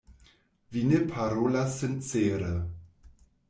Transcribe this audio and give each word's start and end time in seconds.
Vi 0.77 0.81
ne 0.91 1.01
parolas 1.11 1.77
sincere. 1.83 2.51